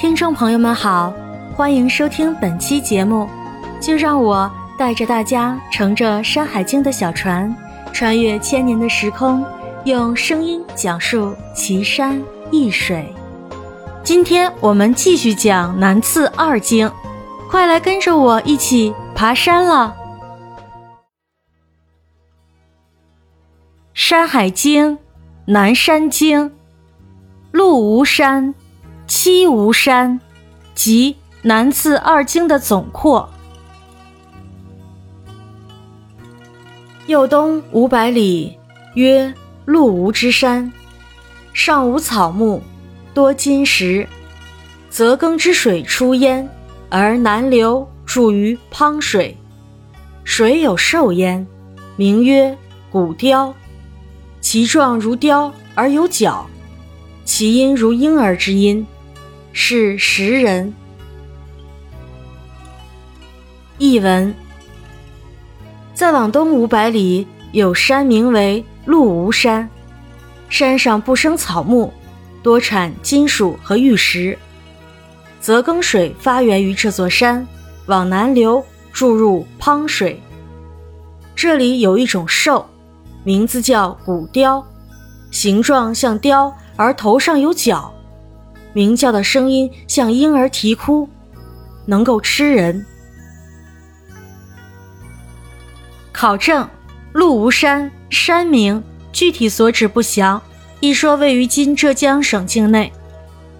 [0.00, 1.12] 听众朋友们好，
[1.54, 3.28] 欢迎收听本期节目。
[3.78, 7.54] 就让我带着大家乘着《山海经》的小船，
[7.92, 9.44] 穿越千年的时空，
[9.84, 12.18] 用声音讲述奇山
[12.50, 13.14] 异水。
[14.02, 16.90] 今天我们继续讲南次二经，
[17.50, 19.94] 快来跟着我一起爬山了。
[23.92, 24.96] 《山海经·
[25.44, 26.48] 南山经》，
[27.52, 28.54] 陆无山。
[29.10, 30.20] 七无山，
[30.72, 33.28] 即南次二经的总括。
[37.08, 38.56] 右东五百里，
[38.94, 39.34] 曰
[39.64, 40.72] 陆无之山，
[41.52, 42.62] 上无草木，
[43.12, 44.06] 多金石，
[44.88, 46.48] 泽庚之水出焉，
[46.88, 49.36] 而南流，注于滂水。
[50.22, 51.44] 水有兽焉，
[51.96, 52.56] 名曰
[52.92, 53.52] 古雕，
[54.40, 56.46] 其状如雕而有角，
[57.24, 58.86] 其音如婴儿之音。
[59.52, 60.72] 是石人。
[63.78, 64.34] 译文：
[65.94, 69.68] 再往东五百里，有山名为鹿吴山，
[70.48, 71.92] 山上不生草木，
[72.42, 74.38] 多产金属和玉石。
[75.40, 77.46] 泽庚水发源于这座山，
[77.86, 80.20] 往南流，注入滂水。
[81.34, 82.68] 这里有一种兽，
[83.24, 84.62] 名字叫古雕，
[85.30, 87.92] 形状像雕，而头上有角。
[88.72, 91.08] 鸣叫的声音像婴儿啼哭，
[91.86, 92.84] 能够吃人。
[96.12, 96.68] 考证：
[97.12, 100.40] 鹿吴山山名，具体所指不详。
[100.80, 102.92] 一说位于今浙江省境内。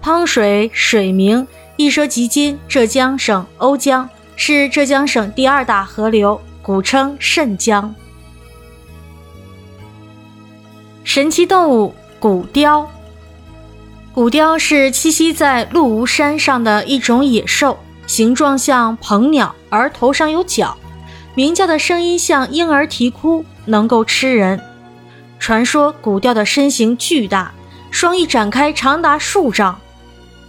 [0.01, 7.93] 汤水水名，一说即今浙江省瓯江，是浙江省第二大河流，古称慎江。
[11.03, 12.89] 神奇动物古雕。
[14.13, 20.75] 古雕是栖息在鹿吴山上的一种野兽，形状像鹏鸟，而头上有角，
[21.33, 24.59] 鸣叫的声音像婴儿啼哭，能够吃人。
[25.39, 27.53] 传说古雕的身形巨大，
[27.89, 29.79] 双翼展开长达数丈。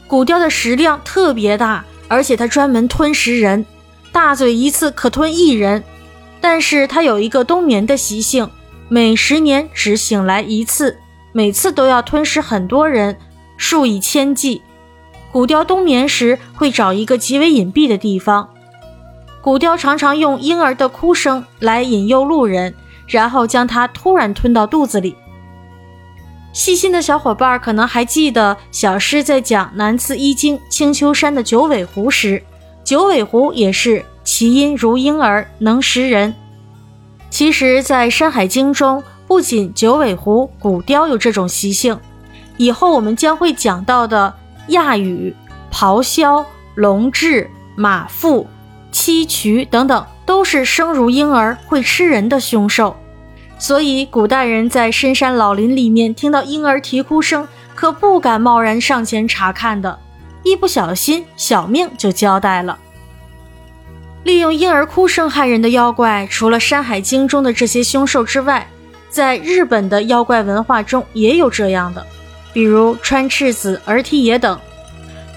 [0.09, 3.65] 古雕的食量特别大，而且它专门吞食人，
[4.11, 5.85] 大嘴一次可吞一人。
[6.41, 8.51] 但是它有一个冬眠的习性，
[8.89, 10.99] 每十年只醒来一次，
[11.31, 13.17] 每次都要吞食很多人。
[13.63, 14.61] 数以千计，
[15.31, 18.49] 古雕冬眠时会找一个极为隐蔽的地方。
[19.41, 22.75] 古雕常常用婴儿的哭声来引诱路人，
[23.07, 25.15] 然后将它突然吞到肚子里。
[26.53, 32.43] 细心的小伙伴可能还记得，小诗在讲南次一经青丘山的九尾狐时，
[32.83, 36.35] 九尾狐也是其音如婴儿，能食人。
[37.31, 41.97] 其实，在《山海经》中，不仅九尾狐、古雕有这种习性。
[42.63, 44.33] 以后我们将会讲到的
[44.69, 45.35] 亚羽、
[45.73, 46.47] 咆哮、
[46.77, 48.47] 龙彘、马腹、
[48.93, 52.97] 七渠等等，都是生如婴儿、会吃人的凶兽。
[53.59, 59.99] 所以，古代人在深山老林里面听到婴儿啼哭声，可不敢贸然上前查看的，
[60.45, 62.79] 一不小心小命就交代了。
[64.23, 68.69] 利用婴儿哭声害人的妖怪，除了《山海经》中的这些凶兽之外，
[69.11, 72.07] 在日本的妖怪文化中也有这样的。
[72.53, 74.59] 比如川赤子、儿啼野等。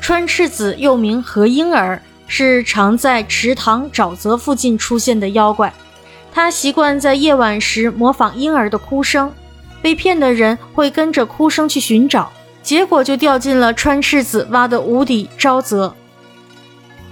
[0.01, 5.73] 川赤子又名何婴儿，是常在池塘、沼泽附近出现的妖怪。
[6.31, 9.31] 他习惯在夜晚时模仿婴儿的哭声，
[9.81, 12.31] 被骗的人会跟着哭声去寻找，
[12.61, 15.95] 结果就掉进了川赤子挖的无底沼泽。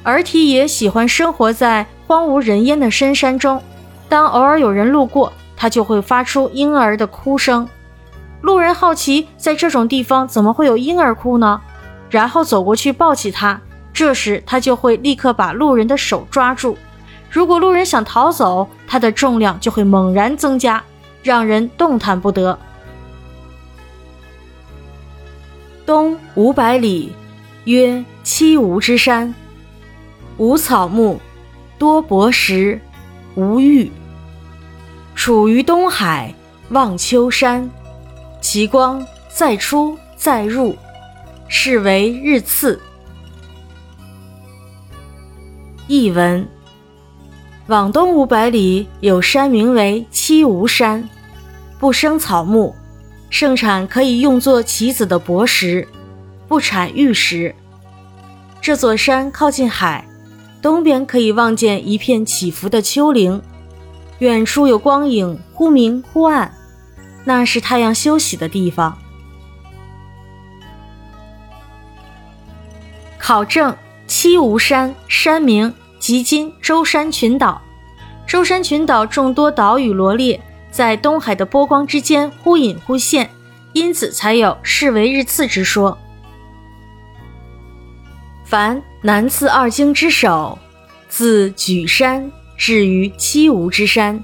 [0.04, 3.64] 儿啼也喜欢生活在荒无人烟的深山中，
[4.10, 7.68] 当偶尔有人路过，他就会发出婴儿的哭声。
[8.44, 11.62] 路人好奇，在这种地方怎么会有婴儿哭呢？
[12.10, 13.62] 然后走过去抱起他，
[13.94, 16.78] 这时他就会立刻把路人的手抓住。
[17.32, 20.84] 如果路人想逃走，他的重量就会猛然增加，
[21.24, 22.60] 让人动弹不得。
[25.86, 27.14] 东五百里，
[27.64, 29.34] 曰七无之山，
[30.36, 31.18] 无草木，
[31.78, 32.78] 多薄石，
[33.36, 33.90] 无玉，
[35.16, 36.36] 处于东海，
[36.72, 37.70] 望秋山。
[38.44, 39.04] 其光
[39.34, 40.76] 再出再入，
[41.48, 42.78] 是为日次。
[45.88, 46.46] 译文：
[47.68, 51.10] 往东五百里有山名为七无山，
[51.80, 52.76] 不生草木，
[53.30, 55.88] 盛产可以用作棋子的薄石，
[56.50, 57.56] 不产玉石。
[58.60, 60.06] 这座山靠近海，
[60.62, 63.42] 东边可以望见一片起伏的丘陵，
[64.20, 66.54] 远处有光影，忽明忽暗。
[67.24, 68.98] 那是太阳休息的地方。
[73.18, 73.76] 考证
[74.06, 77.62] 七吴山山名即今舟山群岛。
[78.28, 80.40] 舟山群岛众多岛屿罗列，
[80.72, 83.30] 在东海的波光之间忽隐忽现，
[83.74, 85.98] 因此才有是为日次之说。
[88.46, 90.58] 凡南次二经之首，
[91.10, 94.24] 自举山至于七吴之山，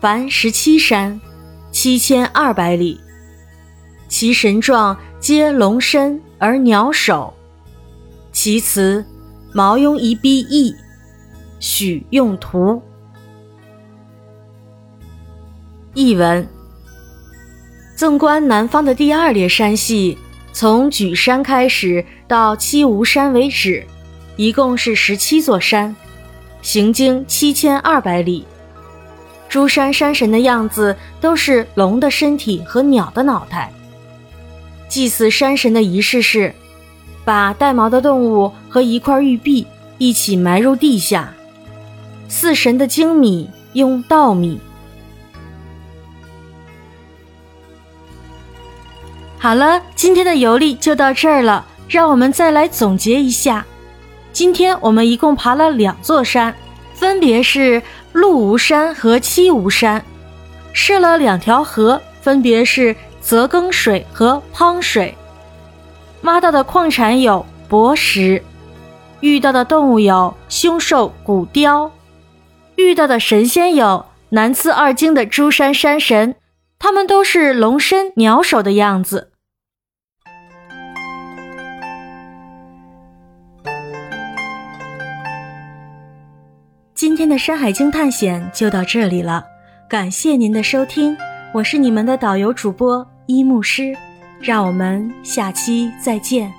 [0.00, 1.20] 凡十七山，
[1.70, 3.00] 七千二百里。
[4.08, 7.34] 其神状皆龙身而鸟首，
[8.32, 9.04] 其词
[9.52, 10.74] 毛庸一笔意，
[11.60, 12.80] 许用图。
[15.92, 16.48] 译文：
[17.94, 20.16] 纵观南方的第二列山系，
[20.52, 23.84] 从举山开始到七吴山为止，
[24.36, 25.94] 一共是十七座山，
[26.62, 28.46] 行经七千二百里。
[29.48, 33.72] 诸山山神的样子都是龙的身体和鸟的脑袋。
[34.88, 36.54] 祭祀山神的仪式是，
[37.24, 39.66] 把带毛的动物和一块玉璧
[39.98, 41.32] 一起埋入地下。
[42.28, 44.60] 祀神的精米用稻米。
[49.38, 51.64] 好了，今天的游历就到这儿了。
[51.88, 53.64] 让我们再来总结一下，
[54.30, 56.54] 今天我们一共爬了两座山，
[56.98, 57.80] 分别是
[58.12, 60.04] 鹿吴山和七吴山，
[60.72, 65.14] 设了两条河，分别是泽庚水和滂水。
[66.22, 68.42] 挖到的矿产有博石，
[69.20, 71.88] 遇到的动物有凶兽骨雕，
[72.74, 76.34] 遇到的神仙有南次二经的诸山山神。
[76.80, 79.27] 它们都是龙身鸟首的样子。
[86.98, 89.44] 今天的《山海经》探险就到这里了，
[89.88, 91.16] 感谢您的收听，
[91.54, 93.96] 我是你们的导游主播一牧师，
[94.40, 96.52] 让我们下期再见。